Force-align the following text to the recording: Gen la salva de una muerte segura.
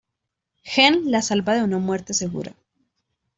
Gen 0.63 0.97
la 1.11 1.21
salva 1.21 1.53
de 1.53 1.61
una 1.63 1.77
muerte 1.77 2.15
segura. 2.15 2.55